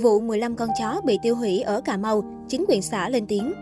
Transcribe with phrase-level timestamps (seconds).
[0.00, 3.52] Vụ 15 con chó bị tiêu hủy ở Cà Mau, chính quyền xã lên tiếng.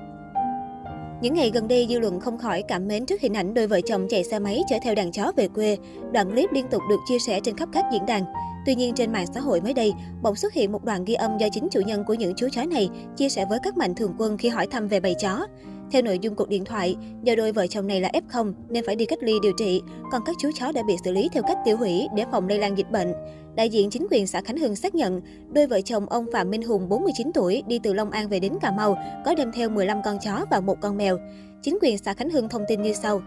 [1.23, 3.81] Những ngày gần đây, dư luận không khỏi cảm mến trước hình ảnh đôi vợ
[3.81, 5.77] chồng chạy xe máy chở theo đàn chó về quê.
[6.13, 8.25] Đoạn clip liên tục được chia sẻ trên khắp các diễn đàn.
[8.67, 11.39] Tuy nhiên, trên mạng xã hội mới đây, bỗng xuất hiện một đoạn ghi âm
[11.39, 14.15] do chính chủ nhân của những chú chó này chia sẻ với các mạnh thường
[14.19, 15.47] quân khi hỏi thăm về bầy chó.
[15.91, 18.97] Theo nội dung cuộc điện thoại, do đôi vợ chồng này là F0 nên phải
[18.97, 21.59] đi cách ly điều trị, còn các chú chó đã bị xử lý theo cách
[21.65, 23.13] tiêu hủy để phòng lây lan dịch bệnh.
[23.61, 25.21] Đại diện chính quyền xã Khánh Hưng xác nhận,
[25.53, 28.53] đôi vợ chồng ông Phạm Minh Hùng 49 tuổi đi từ Long An về đến
[28.61, 31.19] Cà Mau, có đem theo 15 con chó và một con mèo.
[31.63, 33.23] Chính quyền xã Khánh Hưng thông tin như sau.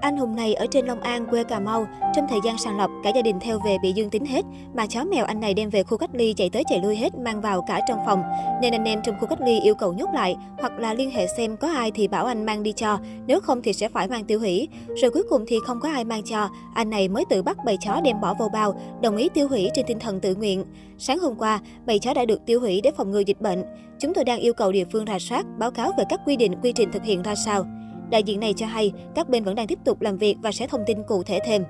[0.00, 1.86] Anh Hùng này ở trên Long An, quê Cà Mau.
[2.14, 4.44] Trong thời gian sàng lọc, cả gia đình theo về bị dương tính hết.
[4.74, 7.18] Mà chó mèo anh này đem về khu cách ly chạy tới chạy lui hết,
[7.18, 8.22] mang vào cả trong phòng.
[8.62, 11.26] Nên anh em trong khu cách ly yêu cầu nhốt lại, hoặc là liên hệ
[11.36, 14.24] xem có ai thì bảo anh mang đi cho, nếu không thì sẽ phải mang
[14.24, 14.68] tiêu hủy.
[14.96, 17.76] Rồi cuối cùng thì không có ai mang cho, anh này mới tự bắt bầy
[17.80, 20.64] chó đem bỏ vào bao, đồng ý tiêu hủy trên tinh thần tự nguyện.
[20.98, 23.64] Sáng hôm qua, bầy chó đã được tiêu hủy để phòng ngừa dịch bệnh.
[23.98, 26.54] Chúng tôi đang yêu cầu địa phương rà soát, báo cáo về các quy định,
[26.62, 27.64] quy trình thực hiện ra sao.
[28.10, 30.66] Đại diện này cho hay các bên vẫn đang tiếp tục làm việc và sẽ
[30.66, 31.64] thông tin cụ thể thêm.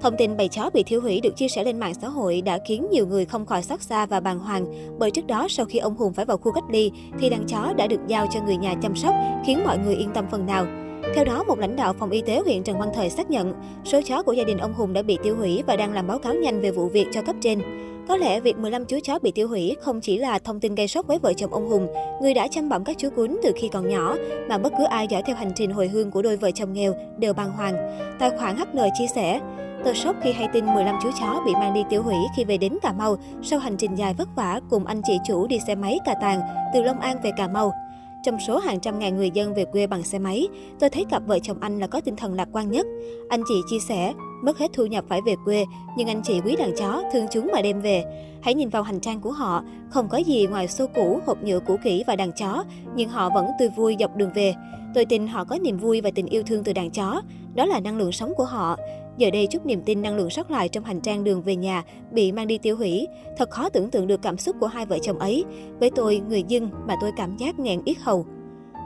[0.00, 2.58] Thông tin bầy chó bị thiêu hủy được chia sẻ lên mạng xã hội đã
[2.68, 4.66] khiến nhiều người không khỏi xót xa và bàng hoàng,
[4.98, 7.72] bởi trước đó sau khi ông Hùng phải vào khu cách ly thì đàn chó
[7.76, 9.14] đã được giao cho người nhà chăm sóc,
[9.46, 10.66] khiến mọi người yên tâm phần nào.
[11.14, 14.00] Theo đó, một lãnh đạo phòng y tế huyện Trần Văn Thời xác nhận số
[14.04, 16.34] chó của gia đình ông Hùng đã bị tiêu hủy và đang làm báo cáo
[16.34, 17.62] nhanh về vụ việc cho cấp trên.
[18.08, 20.88] Có lẽ việc 15 chú chó bị tiêu hủy không chỉ là thông tin gây
[20.88, 21.86] sốc với vợ chồng ông Hùng,
[22.22, 24.16] người đã chăm bẵm các chú cún từ khi còn nhỏ,
[24.48, 26.94] mà bất cứ ai dõi theo hành trình hồi hương của đôi vợ chồng nghèo
[27.18, 27.74] đều bàng hoàng.
[28.18, 29.40] Tài khoản HN chia sẻ,
[29.84, 32.58] Tôi sốc khi hay tin 15 chú chó bị mang đi tiêu hủy khi về
[32.58, 35.74] đến Cà Mau sau hành trình dài vất vả cùng anh chị chủ đi xe
[35.74, 36.40] máy cà tàng
[36.74, 37.72] từ Long An về Cà Mau.
[38.22, 41.22] Trong số hàng trăm ngàn người dân về quê bằng xe máy, tôi thấy cặp
[41.26, 42.86] vợ chồng anh là có tinh thần lạc quan nhất.
[43.28, 45.64] Anh chị chia sẻ, mất hết thu nhập phải về quê,
[45.96, 48.04] nhưng anh chị quý đàn chó, thương chúng mà đem về.
[48.42, 51.60] Hãy nhìn vào hành trang của họ, không có gì ngoài xô cũ, hộp nhựa
[51.60, 54.54] cũ kỹ và đàn chó, nhưng họ vẫn tươi vui dọc đường về.
[54.94, 57.22] Tôi tin họ có niềm vui và tình yêu thương từ đàn chó.
[57.54, 58.76] Đó là năng lượng sống của họ.
[59.16, 61.82] Giờ đây chút niềm tin năng lượng sót lại trong hành trang đường về nhà
[62.10, 63.06] bị mang đi tiêu hủy.
[63.36, 65.44] Thật khó tưởng tượng được cảm xúc của hai vợ chồng ấy.
[65.78, 68.26] Với tôi, người dân mà tôi cảm giác nghẹn yết hầu.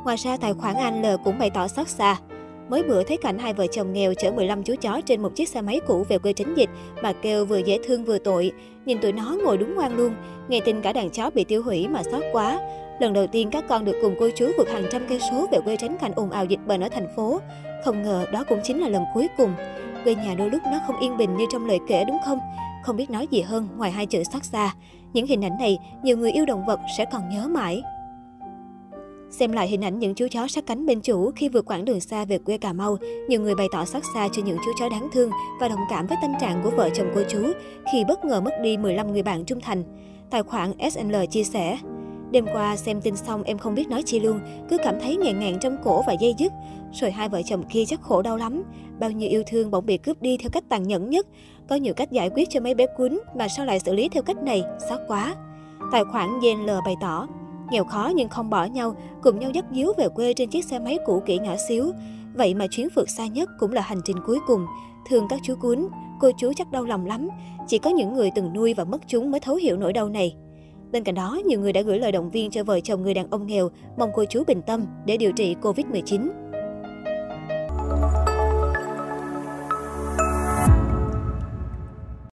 [0.04, 2.16] Ngoài ra, tài khoản anh L cũng bày tỏ xót xa.
[2.68, 5.48] Mới bữa thấy cảnh hai vợ chồng nghèo chở 15 chú chó trên một chiếc
[5.48, 6.70] xe máy cũ về quê tránh dịch
[7.02, 8.52] mà kêu vừa dễ thương vừa tội.
[8.86, 10.14] Nhìn tụi nó ngồi đúng ngoan luôn,
[10.48, 12.60] nghe tin cả đàn chó bị tiêu hủy mà xót quá.
[13.00, 15.58] Lần đầu tiên các con được cùng cô chú vượt hàng trăm cây số về
[15.64, 17.40] quê tránh cảnh ồn ào dịch bệnh ở thành phố.
[17.84, 19.54] Không ngờ đó cũng chính là lần cuối cùng.
[20.06, 22.38] Quê nhà đôi lúc nó không yên bình như trong lời kể đúng không?
[22.82, 24.74] Không biết nói gì hơn ngoài hai chữ xót xa.
[25.12, 27.82] Những hình ảnh này, nhiều người yêu động vật sẽ còn nhớ mãi.
[29.30, 32.00] Xem lại hình ảnh những chú chó sát cánh bên chủ khi vượt quãng đường
[32.00, 32.96] xa về quê Cà Mau,
[33.28, 35.30] nhiều người bày tỏ xót xa cho những chú chó đáng thương
[35.60, 37.52] và đồng cảm với tâm trạng của vợ chồng cô chú
[37.92, 39.82] khi bất ngờ mất đi 15 người bạn trung thành.
[40.30, 41.78] Tài khoản SNL chia sẻ,
[42.30, 45.40] Đêm qua xem tin xong em không biết nói chi luôn, cứ cảm thấy nghẹn
[45.40, 46.52] ngẹn trong cổ và dây dứt.
[46.92, 48.62] Rồi hai vợ chồng kia chắc khổ đau lắm.
[49.00, 51.26] Bao nhiêu yêu thương bỗng bị cướp đi theo cách tàn nhẫn nhất.
[51.68, 54.22] Có nhiều cách giải quyết cho mấy bé cuốn mà sao lại xử lý theo
[54.22, 55.34] cách này, xót quá.
[55.92, 56.28] Tài khoản
[56.66, 57.26] l bày tỏ,
[57.70, 60.78] nghèo khó nhưng không bỏ nhau, cùng nhau dắt díu về quê trên chiếc xe
[60.78, 61.92] máy cũ kỹ nhỏ xíu.
[62.34, 64.66] Vậy mà chuyến phượt xa nhất cũng là hành trình cuối cùng.
[65.08, 65.86] Thương các chú cuốn,
[66.20, 67.28] cô chú chắc đau lòng lắm.
[67.66, 70.36] Chỉ có những người từng nuôi và mất chúng mới thấu hiểu nỗi đau này.
[70.92, 73.30] Bên cạnh đó, nhiều người đã gửi lời động viên cho vợ chồng người đàn
[73.30, 76.45] ông nghèo, mong cô chú bình tâm để điều trị Covid-19.